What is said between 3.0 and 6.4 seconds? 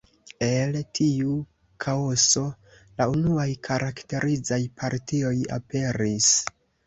la unuaj karakterizaj partioj aperis.